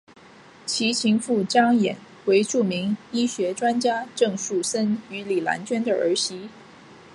[0.65, 1.95] 其情妇张琰
[2.25, 6.49] 为著名医学专家郑树森与李兰娟的儿媳。